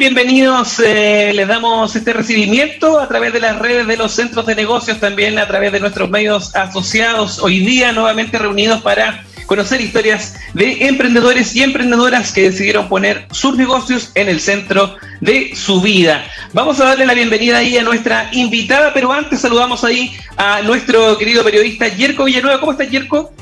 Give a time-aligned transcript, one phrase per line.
[0.00, 0.80] Bienvenidos.
[0.82, 4.98] Eh, les damos este recibimiento a través de las redes de los centros de negocios,
[4.98, 7.38] también a través de nuestros medios asociados.
[7.38, 13.58] Hoy día nuevamente reunidos para conocer historias de emprendedores y emprendedoras que decidieron poner sus
[13.58, 16.24] negocios en el centro de su vida.
[16.54, 21.18] Vamos a darle la bienvenida ahí a nuestra invitada, pero antes saludamos ahí a nuestro
[21.18, 22.58] querido periodista Yerko Villanueva.
[22.58, 23.34] ¿Cómo estás, Yerko?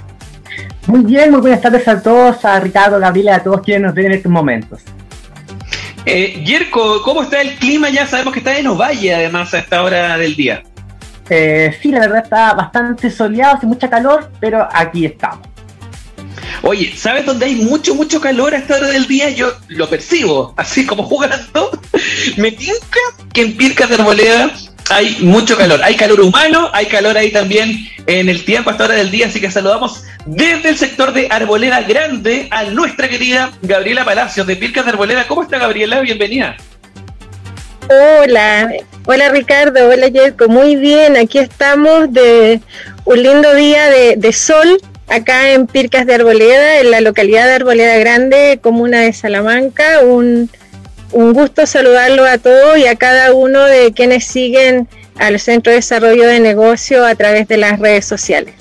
[0.89, 4.07] Muy bien, muy buenas tardes a todos, a Ricardo, Gabriela, a todos quienes nos ven
[4.07, 4.81] en estos momentos.
[6.11, 7.91] Eh, Yerko, ¿cómo está el clima?
[7.91, 10.63] Ya sabemos que está en Ovalle, además, a esta hora del día.
[11.29, 15.47] Eh, sí, la verdad está bastante soleado, hace mucha calor, pero aquí estamos.
[16.63, 19.29] Oye, ¿sabes dónde hay mucho, mucho calor a esta hora del día?
[19.29, 21.79] Yo lo percibo, así como jugando.
[22.39, 23.01] Me tinca
[23.35, 24.51] que en Pircas de Arboleda
[24.91, 25.81] hay mucho calor.
[25.83, 29.27] Hay calor humano, hay calor ahí también en el tiempo a esta hora del día,
[29.27, 34.57] así que saludamos desde el sector de Arboleda Grande a nuestra querida Gabriela Palacios de
[34.57, 35.27] Pircas de Arboleda.
[35.27, 36.01] ¿Cómo está Gabriela?
[36.01, 36.57] Bienvenida.
[37.91, 38.71] Hola,
[39.07, 42.61] hola Ricardo, hola Jerko, muy bien, aquí estamos de
[43.07, 44.79] un lindo día de, de sol
[45.09, 50.01] acá en Pircas de Arboleda, en la localidad de Arboleda Grande, comuna de Salamanca.
[50.01, 50.51] Un,
[51.13, 55.77] un gusto saludarlo a todos y a cada uno de quienes siguen al Centro de
[55.77, 58.55] Desarrollo de Negocio a través de las redes sociales.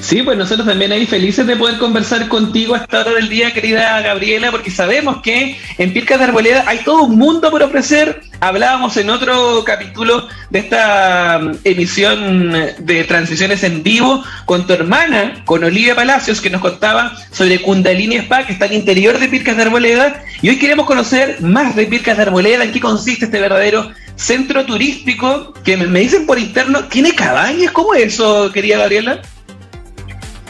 [0.00, 3.52] Sí, pues nosotros también ahí felices de poder conversar contigo a esta hora del día,
[3.52, 8.22] querida Gabriela, porque sabemos que en Pircas de Arboleda hay todo un mundo por ofrecer.
[8.40, 15.42] Hablábamos en otro capítulo de esta mm, emisión de transiciones en vivo con tu hermana,
[15.44, 19.56] con Olivia Palacios, que nos contaba sobre Kundalini Spa, que está al interior de Pircas
[19.56, 20.24] de Arboleda.
[20.40, 24.64] Y hoy queremos conocer más de Pircas de Arboleda, en qué consiste este verdadero centro
[24.64, 27.72] turístico que me dicen por interno, ¿tiene cabañas?
[27.72, 29.20] ¿Cómo es eso, querida Gabriela?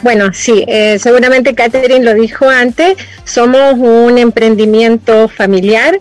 [0.01, 5.99] Bueno, sí, eh, seguramente Catherine lo dijo antes, somos un emprendimiento familiar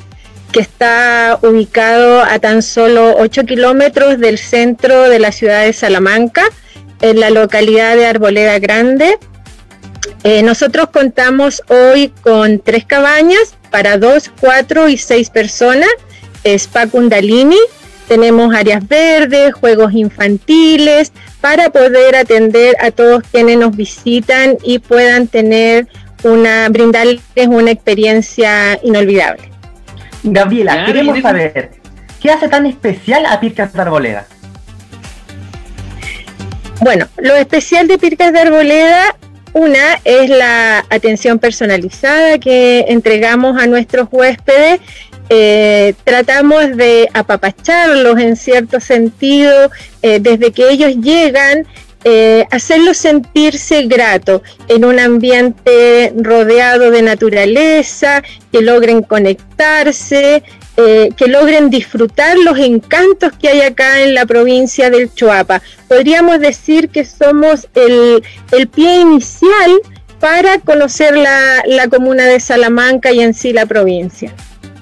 [0.53, 6.43] que está ubicado a tan solo 8 kilómetros del centro de la ciudad de Salamanca,
[7.03, 9.19] en la localidad de Arboleda Grande.
[10.25, 15.89] Eh, nosotros contamos hoy con tres cabañas para dos, cuatro y seis personas,
[16.45, 17.59] Spa Kundalini,
[18.09, 25.27] tenemos áreas verdes, juegos infantiles, para poder atender a todos quienes nos visitan y puedan
[25.27, 25.87] tener
[26.23, 29.51] una, brindarles una experiencia inolvidable.
[30.23, 31.71] Gabriela, queremos saber,
[32.21, 34.27] ¿qué hace tan especial a Pircas de Arboleda?
[36.81, 39.17] Bueno, lo especial de Pircas de Arboleda,
[39.53, 44.81] una es la atención personalizada que entregamos a nuestros huéspedes
[45.33, 49.71] eh, tratamos de apapacharlos en cierto sentido
[50.03, 51.69] eh, desde que ellos llegan,
[52.03, 60.43] eh, hacerlos sentirse gratos en un ambiente rodeado de naturaleza, que logren conectarse,
[60.75, 65.61] que logren disfrutar los encantos que hay acá en la provincia del Chuapa.
[65.89, 68.23] Podríamos decir que somos el,
[68.69, 69.83] pie inicial
[70.21, 74.35] para conocer la, la comuna de Salamanca y en sí la provincia.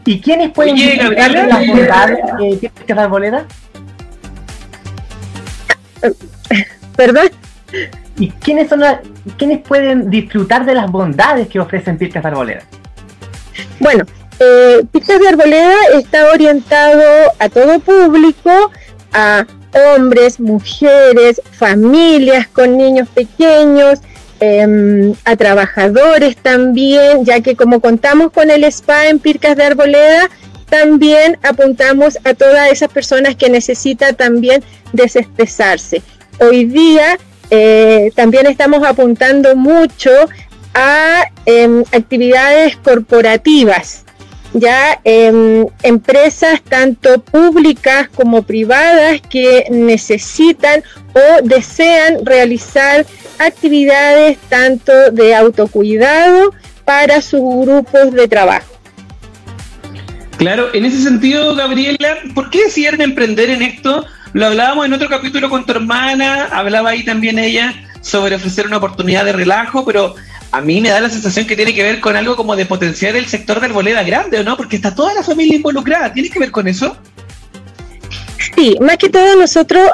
[0.09, 2.19] ¿Y quiénes pueden disfrutar de las bondades
[2.59, 3.45] que tiene Arboleda?
[6.97, 7.29] ¿Perdón?
[8.19, 8.81] ¿Y quiénes son
[9.37, 12.63] quiénes pueden disfrutar de las bondades que ofrecen Pircas de Arboleda?
[13.81, 14.07] Bueno,
[14.41, 17.05] eh, Pircas de Arboleda está orientado
[17.39, 18.73] a todo público,
[19.13, 19.45] a
[19.95, 24.01] hombres, mujeres, familias con niños pequeños,
[24.41, 30.31] Em, a trabajadores también, ya que como contamos con el spa en Pircas de Arboleda,
[30.69, 34.63] también apuntamos a todas esas personas que necesitan también
[34.93, 36.03] desestresarse.
[36.39, 37.19] Hoy día
[37.51, 40.11] eh, también estamos apuntando mucho
[40.73, 44.05] a em, actividades corporativas,
[44.55, 50.83] ya em, empresas tanto públicas como privadas que necesitan
[51.15, 53.07] o desean realizar
[53.39, 56.55] actividades tanto de autocuidado
[56.85, 58.79] para sus grupos de trabajo.
[60.39, 64.07] Claro, en ese sentido, Gabriela, ¿por qué decidieron emprender en esto?
[64.33, 68.77] Lo hablábamos en otro capítulo con tu hermana, hablaba ahí también ella sobre ofrecer una
[68.77, 70.15] oportunidad de relajo, pero
[70.51, 73.17] a mí me da la sensación que tiene que ver con algo como de potenciar
[73.17, 74.57] el sector de arboleda grande, ¿o no?
[74.57, 76.97] Porque está toda la familia involucrada, ¿tiene que ver con eso?
[78.55, 79.89] Sí, más que todo nosotros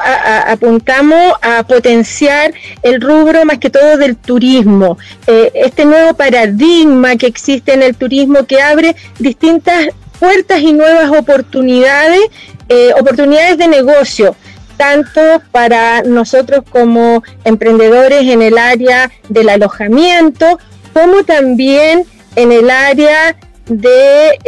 [0.47, 4.97] apuntamos a potenciar el rubro más que todo del turismo,
[5.27, 11.11] eh, este nuevo paradigma que existe en el turismo que abre distintas puertas y nuevas
[11.11, 12.23] oportunidades,
[12.69, 14.37] eh, oportunidades de negocio,
[14.76, 20.59] tanto para nosotros como emprendedores en el área del alojamiento,
[20.93, 22.05] como también
[22.37, 23.37] en el área
[23.67, 24.38] de,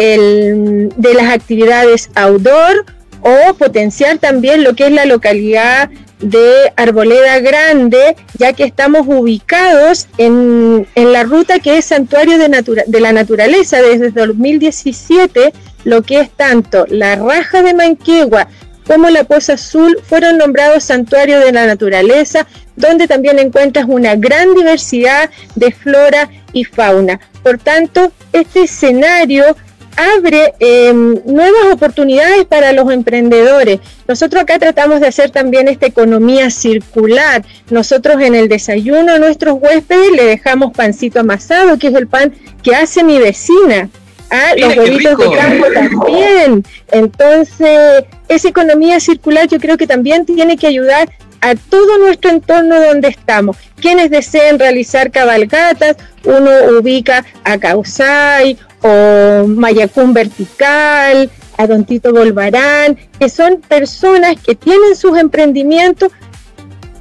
[0.97, 2.85] de las actividades outdoor
[3.21, 5.91] o potenciar también lo que es la localidad
[6.21, 12.85] de Arboleda Grande, ya que estamos ubicados en, en la ruta que es Santuario de,
[12.87, 15.53] de la Naturaleza desde 2017,
[15.85, 18.49] lo que es tanto la Raja de Manquegua
[18.87, 22.47] como la Poza Azul fueron nombrados Santuario de la Naturaleza,
[22.77, 27.21] donde también encuentras una gran diversidad de flora y fauna.
[27.43, 29.57] Por tanto, este escenario
[29.97, 33.81] abre em, nuevas oportunidades para los emprendedores.
[34.07, 37.45] Nosotros acá tratamos de hacer también esta economía circular.
[37.71, 42.35] Nosotros en el desayuno a nuestros huéspedes le dejamos pancito amasado, que es el pan
[42.63, 43.89] que hace mi vecina.
[44.31, 46.65] Ah, los huevitos de campo también.
[46.91, 51.09] Entonces, esa economía circular yo creo que también tiene que ayudar
[51.41, 53.57] a todo nuestro entorno donde estamos.
[53.81, 62.99] Quienes deseen realizar cabalgatas, uno ubica a Causay o Mayacún Vertical, a Don Tito Volvarán,
[63.19, 66.11] que son personas que tienen sus emprendimientos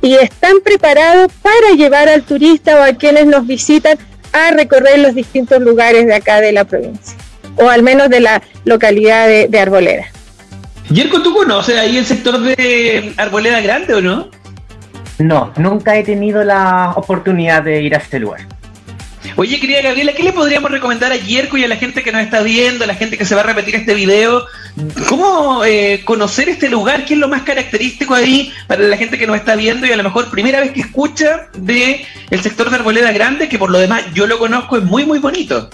[0.02, 3.98] y están preparados para llevar al turista o a quienes nos visitan
[4.36, 7.16] a recorrer los distintos lugares de acá de la provincia,
[7.56, 10.06] o al menos de la localidad de, de Arboleda.
[10.90, 14.30] Yerko, ¿tú conoces ahí el sector de Arboleda Grande o no?
[15.18, 18.42] No, nunca he tenido la oportunidad de ir a este lugar.
[19.36, 22.22] Oye, querida Gabriela, ¿qué le podríamos recomendar a Yerko y a la gente que nos
[22.22, 24.46] está viendo, a la gente que se va a repetir este video?
[25.10, 27.06] ¿Cómo eh, conocer este lugar?
[27.06, 29.98] ¿Qué es lo más característico ahí para la gente que nos está viendo y a
[29.98, 33.80] lo mejor primera vez que escucha de el sector de Arboleda Grande, que por lo
[33.80, 35.70] demás yo lo conozco, es muy, muy bonito?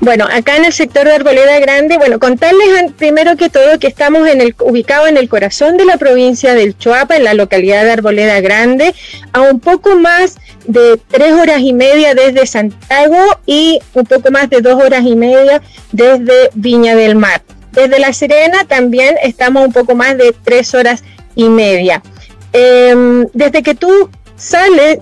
[0.00, 4.28] Bueno, acá en el sector de Arboleda Grande, bueno, contarles primero que todo que estamos
[4.28, 7.92] en el, ubicados en el corazón de la provincia del Choapa, en la localidad de
[7.92, 8.94] Arboleda Grande,
[9.32, 14.50] a un poco más de tres horas y media desde Santiago y un poco más
[14.50, 15.62] de dos horas y media
[15.92, 17.42] desde Viña del Mar.
[17.72, 21.02] Desde La Serena también estamos un poco más de tres horas
[21.34, 22.02] y media.
[22.52, 24.98] Em, desde que tú sales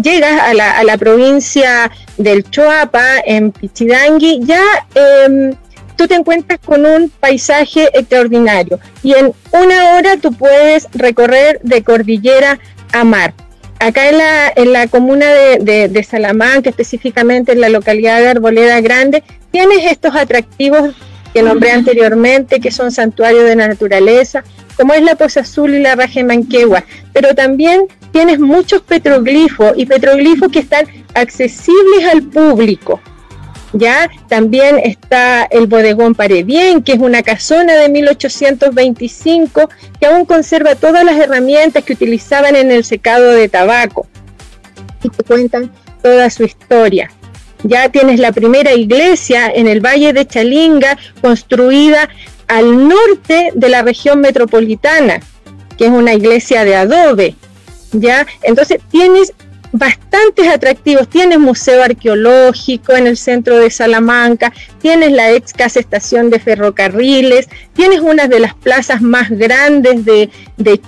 [0.00, 4.62] llegas a la, a la provincia del Choapa, en Pichidangui, ya
[4.94, 5.54] em,
[5.96, 11.82] tú te encuentras con un paisaje extraordinario y en una hora tú puedes recorrer de
[11.82, 12.58] cordillera
[12.92, 13.34] a mar.
[13.80, 18.78] Acá en la, en la comuna de, de, Salamanca, específicamente en la localidad de Arboleda
[18.82, 20.94] Grande, tienes estos atractivos
[21.32, 24.44] que nombré anteriormente, que son santuarios de la naturaleza,
[24.76, 26.84] como es la Poza Azul y la Raje Manquegua,
[27.14, 33.00] pero también tienes muchos petroglifos y petroglifos que están accesibles al público.
[33.72, 39.70] Ya también está el bodegón Paredien, que es una casona de 1825
[40.00, 44.08] que aún conserva todas las herramientas que utilizaban en el secado de tabaco
[45.02, 45.70] y te cuentan
[46.02, 47.10] toda su historia.
[47.62, 52.08] Ya tienes la primera iglesia en el Valle de Chalinga, construida
[52.48, 55.20] al norte de la región metropolitana,
[55.76, 57.36] que es una iglesia de adobe.
[57.92, 58.26] ¿ya?
[58.42, 59.32] Entonces tienes
[59.72, 61.08] bastantes atractivos.
[61.08, 67.48] Tienes museo arqueológico en el centro de Salamanca, tienes la ex casa estación de ferrocarriles,
[67.74, 70.30] tienes una de las plazas más grandes de,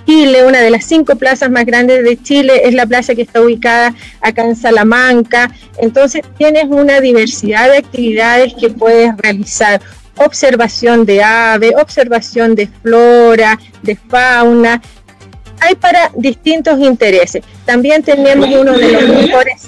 [0.05, 3.41] Chile, una de las cinco plazas más grandes de Chile es la plaza que está
[3.41, 5.51] ubicada acá en Salamanca.
[5.77, 9.81] Entonces tienes una diversidad de actividades que puedes realizar
[10.17, 14.81] observación de ave, observación de flora, de fauna,
[15.63, 17.43] hay para distintos intereses.
[17.65, 19.67] También tenemos uno de los mejores.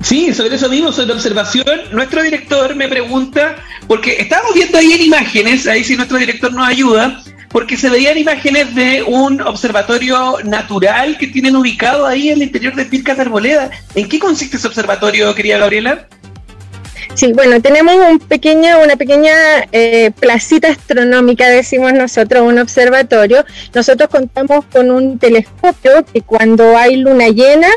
[0.00, 3.56] Sí, sobre eso mismo, sobre observación, nuestro director me pregunta,
[3.86, 8.18] porque estamos viendo ahí en imágenes, ahí si nuestro director nos ayuda, porque se veían
[8.18, 13.22] imágenes de un observatorio natural que tienen ubicado ahí en el interior de Pircas de
[13.22, 13.70] Arboleda.
[13.94, 16.08] ¿En qué consiste ese observatorio, querida Gabriela?
[17.14, 19.32] Sí, bueno, tenemos un pequeño, una pequeña
[19.70, 23.44] eh, placita astronómica, decimos nosotros, un observatorio.
[23.74, 27.68] Nosotros contamos con un telescopio que cuando hay luna llena,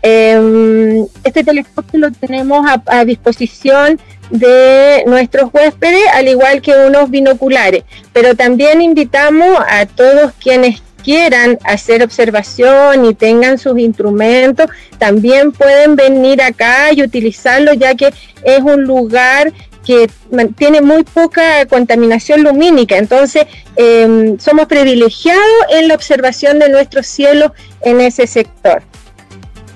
[0.00, 7.84] em, este telescopio lo tenemos a, disposición de nuestros huéspedes, al igual que unos binoculares.
[8.14, 14.66] Pero también invitamos a todos quienes quieran hacer observación y tengan sus instrumentos,
[14.98, 18.12] también pueden venir acá y utilizarlo ya que
[18.42, 19.54] es un lugar
[19.86, 20.10] que
[20.58, 23.46] tiene muy poca contaminación lumínica, entonces
[23.76, 28.82] em, somos privilegiados en la observación de nuestros cielos en ese sector.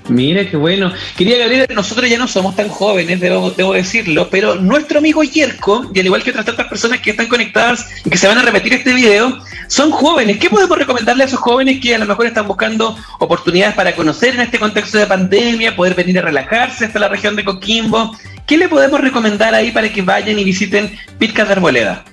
[0.09, 0.91] Mira, qué bueno.
[1.17, 5.99] Quería Gabriela, nosotros ya no somos tan jóvenes, debo, decirlo, pero nuestro amigo Yerko, y
[5.99, 8.73] al igual que otras tantas personas que están conectadas y que se van a repetir
[8.73, 10.37] este video, son jóvenes.
[10.39, 14.35] ¿Qué podemos recomendarle a esos jóvenes que a lo mejor están buscando oportunidades para conocer
[14.35, 18.13] en este contexto de pandemia, poder venir a relajarse hasta la región de Coquimbo?
[18.45, 22.03] ¿qué le podemos recomendar ahí para que vayan y visiten Pircas de Arboleda?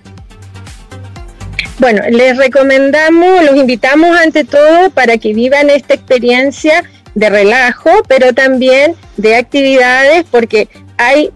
[1.78, 8.32] Bueno, les recomendamos, los invitamos ante todo para que vivan esta experiencia de relajo, pero
[8.32, 11.30] también de actividades, porque hay,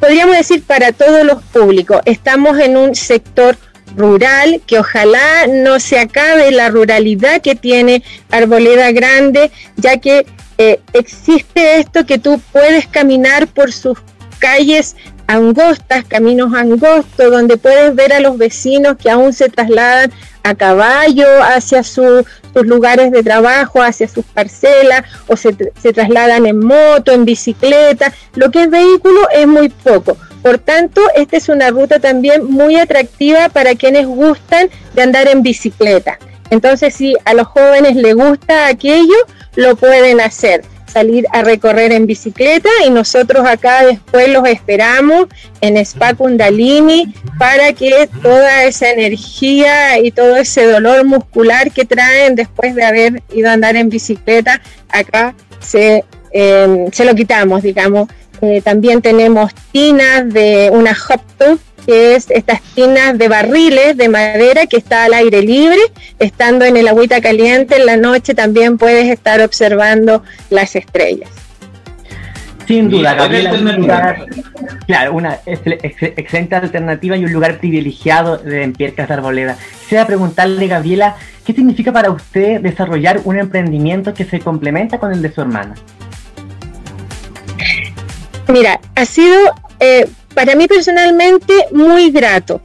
[0.00, 2.00] podríamos decir, para todos los públicos.
[2.04, 3.56] Estamos en un sector
[3.96, 10.26] rural, que ojalá no se acabe la ruralidad que tiene Arboleda Grande, ya que
[10.58, 13.98] eh, existe esto que tú puedes caminar por sus
[14.38, 14.96] calles
[15.28, 20.10] angostas, caminos angostos, donde puedes ver a los vecinos que aún se trasladan
[20.42, 26.58] a caballo hacia sus lugares de trabajo, hacia sus parcelas, o se, se trasladan en
[26.58, 28.12] moto, en bicicleta.
[28.34, 30.16] Lo que es vehículo es muy poco.
[30.42, 35.42] Por tanto, esta es una ruta también muy atractiva para quienes gustan de andar en
[35.42, 36.18] bicicleta.
[36.48, 39.16] Entonces, si a los jóvenes les gusta aquello,
[39.56, 45.26] lo pueden hacer salir a recorrer en bicicleta y nosotros acá después los esperamos
[45.60, 52.34] en Spa Kundalini para que toda esa energía y todo ese dolor muscular que traen
[52.34, 58.08] después de haber ido a andar en bicicleta, acá se, em, se lo quitamos, digamos.
[58.40, 64.10] Eh, también tenemos tinas de una hop tub que es estas tinas de barriles de
[64.10, 65.80] madera que está al aire libre.
[66.18, 71.30] Estando en el agüita caliente en la noche también puedes estar observando las estrellas.
[72.66, 74.26] Sin duda, Gabriela, un lugar,
[74.86, 79.56] claro, una excelente alternativa y un lugar privilegiado de Empiercas de Arboleda.
[79.80, 81.16] Quisiera preguntarle, Gabriela,
[81.46, 85.76] ¿qué significa para usted desarrollar un emprendimiento que se complementa con el de su hermana?
[88.48, 89.36] Mira, ha sido
[89.78, 92.60] eh, para mí personalmente muy grato.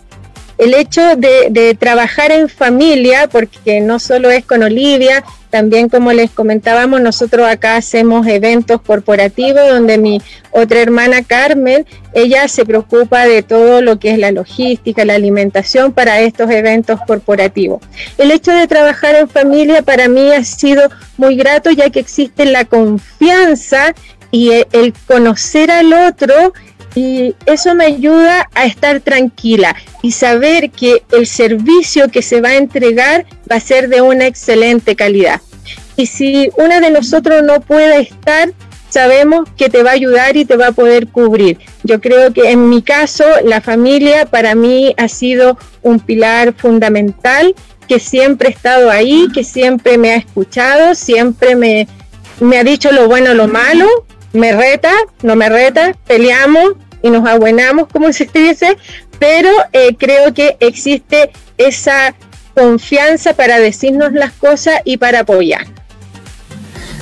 [0.57, 6.31] El hecho de, trabajar en familia, porque no solo es con Olivia, también como les
[6.31, 10.21] comentábamos, nosotros acá hacemos eventos corporativos donde mi
[10.51, 15.91] otra hermana Carmen, ella se preocupa de todo lo que es la logística, la alimentación
[15.91, 17.81] para estos eventos corporativos.
[18.17, 22.45] El hecho de trabajar en familia para mí ha sido muy grato ya que existe
[22.45, 23.93] la confianza
[24.33, 26.53] y el conocer al otro
[26.95, 32.49] y eso me ayuda a estar tranquila y saber que el servicio que se va
[32.49, 35.39] a entregar va a ser de una excelente calidad.
[35.95, 38.51] Y si una de nosotros no puede estar,
[38.89, 41.59] sabemos que te va a ayudar y te va a poder cubrir.
[41.83, 47.53] Yo creo que en mi caso la familia para mí ha sido un pilar fundamental
[47.87, 51.87] que siempre ha estado ahí, que siempre me ha escuchado, siempre me,
[52.39, 53.87] me ha dicho lo bueno, lo malo,
[54.33, 58.77] me reta, no me reta, peleamos, y nos abuenamos, como se dice,
[59.19, 62.15] pero eh, creo que existe esa
[62.55, 65.67] confianza para decirnos las cosas y para apoyar.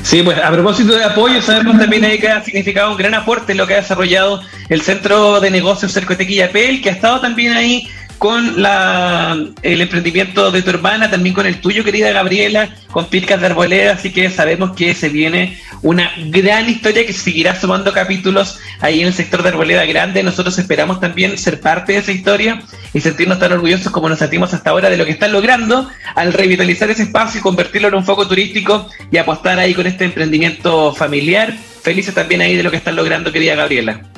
[0.03, 3.59] Sí, pues a propósito de apoyo, sabemos también que ha significado un gran aporte en
[3.59, 7.87] lo que ha desarrollado el Centro de Negocios Cercotequilla Pel, que ha estado también ahí
[8.21, 13.41] con la, el emprendimiento de tu hermana, también con el tuyo, querida Gabriela, con Pircas
[13.41, 18.59] de Arboleda, así que sabemos que se viene una gran historia que seguirá sumando capítulos
[18.79, 20.21] ahí en el sector de Arboleda Grande.
[20.21, 22.61] Nosotros esperamos también ser parte de esa historia
[22.93, 26.31] y sentirnos tan orgullosos como nos sentimos hasta ahora de lo que están logrando al
[26.31, 30.93] revitalizar ese espacio y convertirlo en un foco turístico y apostar ahí con este emprendimiento
[30.93, 31.57] familiar.
[31.81, 34.10] Felices también ahí de lo que están logrando, querida Gabriela.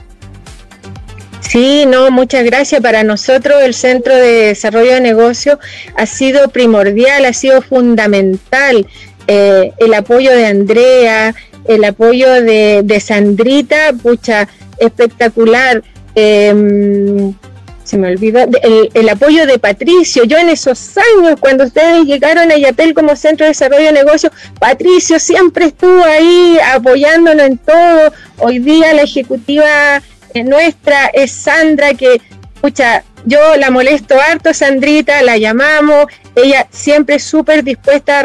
[1.54, 2.82] Sí, no, muchas gracias.
[2.82, 5.60] Para nosotros el Centro de Desarrollo de Negocio
[5.96, 8.88] ha sido primordial, ha sido fundamental.
[9.28, 11.36] Eh, el apoyo de Andrea,
[11.68, 14.48] el apoyo de, Sandrita, pucha,
[14.80, 15.84] espectacular.
[16.16, 17.36] Em,
[17.84, 18.48] se me olvida,
[18.96, 20.24] el, apoyo de Patricio.
[20.24, 24.32] Yo en esos años, cuando ustedes llegaron a Yatel como Centro de Desarrollo de Negocio,
[24.58, 28.12] Patricio siempre estuvo ahí apoyándonos en todo.
[28.40, 30.02] Hoy día la ejecutiva
[30.42, 32.22] nuestra es Sandra, que,
[32.56, 38.20] escucha, yo la molesto harto, Sandrita, la llamamos, ella siempre súper dispuesta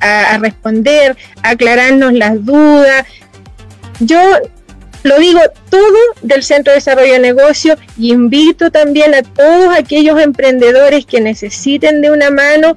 [0.00, 3.06] a, responder, a aclararnos las dudas.
[4.00, 4.20] Yo
[5.02, 10.20] lo digo todo del Centro de Desarrollo de Negocio y invito también a todos aquellos
[10.20, 12.76] emprendedores que necesiten de una mano,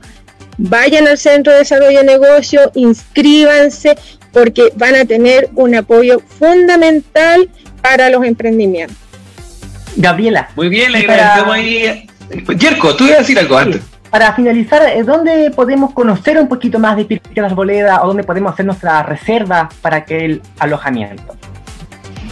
[0.57, 3.95] vayan al Centro de Desarrollo de Negocio, inscríbanse
[4.31, 7.49] porque van a tener un apoyo fundamental
[7.85, 8.97] para los emprendimientos.
[9.95, 10.49] Gabriela.
[10.55, 12.07] Muy bien, le agradecemos ahí.
[12.57, 13.81] Yerko, tú ibas a decir algo antes.
[14.09, 18.23] Para finalizar, eh, ¿dónde podemos conocer un poquito más de Pircas de Arboleda o dónde
[18.23, 21.35] podemos hacer nuestra reserva para aquel alojamiento?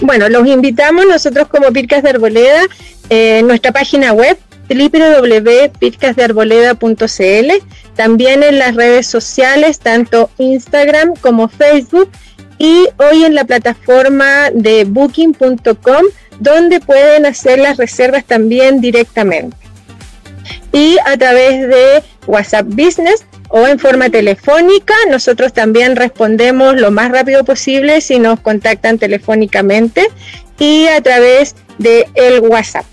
[0.02, 2.64] Bueno, los invitamos nosotros como Pircas de Arboleda
[3.12, 7.52] eh, en nuestra página web www.pircasdearboleda.cl,
[7.96, 12.10] también en las redes sociales, tanto Instagram como Facebook
[12.64, 16.06] y hoy en la plataforma de booking.com
[16.40, 19.58] donde pueden hacer las reservas también directamente.
[20.72, 27.12] Y a través de WhatsApp Business o en forma telefónica, nosotros también respondemos lo más
[27.12, 30.08] rápido posible si nos contactan telefónicamente
[30.58, 32.86] y a través de el WhatsApp.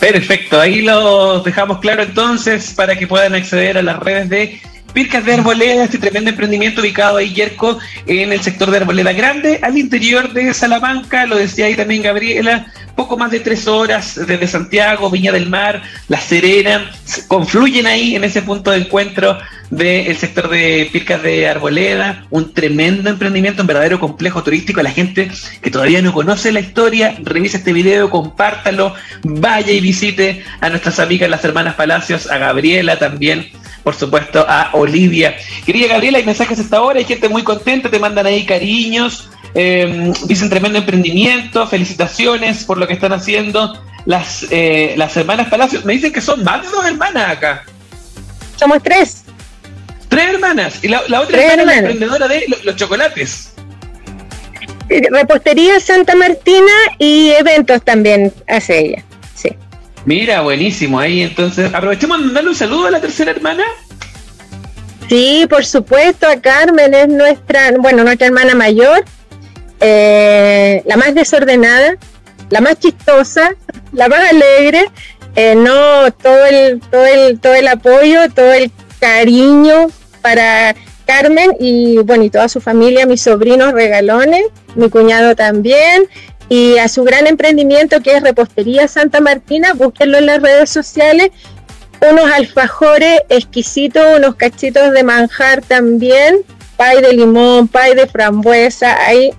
[0.00, 4.62] Perfecto, ahí lo dejamos claro entonces para que puedan acceder a las redes de
[4.92, 9.60] Pircas de Arboleda, este tremendo emprendimiento ubicado ahí, Yerko, en el sector de Arboleda Grande,
[9.62, 12.66] al interior de Salamanca, lo decía ahí también Gabriela,
[12.96, 16.90] poco más de tres horas desde Santiago, Viña del Mar, La Serena,
[17.28, 19.38] confluyen ahí en ese punto de encuentro
[19.70, 24.82] del sector de Pircas de Arboleda, un tremendo emprendimiento, un verdadero complejo turístico.
[24.82, 25.30] La gente
[25.60, 30.98] que todavía no conoce la historia, revisa este video, compártalo, vaya y visite a nuestras
[30.98, 33.50] amigas las hermanas Palacios, a Gabriela también
[33.88, 35.34] por supuesto, a Olivia.
[35.64, 40.12] Querida Gabriela, hay mensajes hasta ahora, hay gente muy contenta, te mandan ahí cariños, em,
[40.26, 45.86] dicen tremendo emprendimiento, felicitaciones por lo que están haciendo las, eh, las hermanas Palacios.
[45.86, 47.64] Me dicen que son más de dos hermanas acá.
[48.56, 49.24] Somos tres.
[50.10, 50.84] Tres hermanas.
[50.84, 53.54] Y la, otra hermana es la emprendedora de los, chocolates.
[54.90, 59.04] Eh, repostería Santa Martina y eventos también hace ella.
[60.04, 60.98] Mira, buenísimo.
[60.98, 63.64] Ahí entonces, aprovechemos de mandarle un saludo a la tercera hermana.
[65.08, 69.04] Sí, por supuesto, a Carmen es nuestra, bueno, nuestra hermana mayor,
[69.80, 71.96] eh, la más desordenada,
[72.50, 73.54] la más chistosa,
[73.92, 74.90] la más alegre.
[75.34, 79.86] Eh, no, todo el, todo el, todo el apoyo, todo el cariño
[80.20, 80.74] para
[81.06, 86.06] Carmen y bueno, y toda su familia, mis sobrinos regalones, mi cuñado también,
[86.48, 91.30] y a su gran emprendimiento que es Repostería Santa Martina, búsquenlo en las redes sociales,
[92.10, 96.38] unos alfajores exquisitos, unos cachitos de manjar también,
[96.76, 99.30] pay de limón, pay de frambuesa, ahí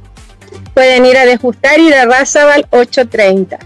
[0.74, 3.60] pueden ir a degustar y de Razabal 830.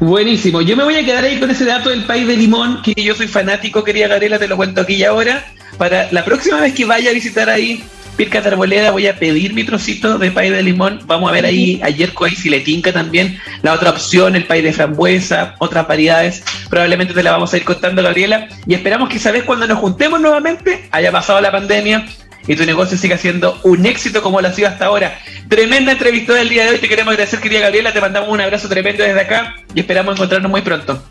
[0.00, 2.94] Buenísimo, yo me voy a quedar ahí con ese dato del pay de limón, que
[2.94, 5.44] yo soy fanático, quería Gabriela, te lo cuento aquí y ahora,
[5.78, 7.82] para la próxima vez que vaya a visitar ahí
[8.16, 11.00] Pirca de Arboleda, voy a pedir mi trocito de pay de limón.
[11.06, 14.62] Vamos a ver ahí ayer ahí si le tinca también la otra opción, el pay
[14.62, 16.44] de frambuesa, otras variedades.
[16.70, 18.48] Probablemente te la vamos a ir contando, Gabriela.
[18.66, 22.06] Y esperamos que esa vez cuando nos juntemos nuevamente haya pasado la pandemia
[22.46, 25.18] y tu negocio siga siendo un éxito como lo ha sido hasta ahora.
[25.48, 26.78] Tremenda entrevista del día de hoy.
[26.78, 27.92] Te queremos agradecer, querida Gabriela.
[27.92, 31.02] Te mandamos un abrazo tremendo desde acá y esperamos encontrarnos muy pronto.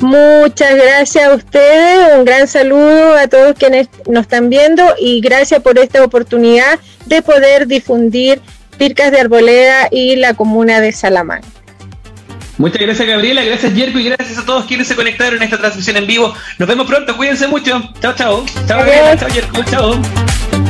[0.00, 5.62] Muchas gracias a ustedes, un gran saludo a todos quienes nos están viendo y gracias
[5.62, 8.40] por esta oportunidad de poder difundir
[8.78, 11.48] Pircas de Arboleda y la comuna de Salamanca.
[12.58, 15.96] Muchas gracias Gabriela, gracias Yerko y gracias a todos quienes se conectaron en esta transmisión
[15.96, 16.34] en vivo.
[16.58, 17.82] Nos vemos pronto, cuídense mucho.
[18.00, 18.44] Chao, chao.
[18.66, 20.65] Chao Gabriela, chao Yerko, chao.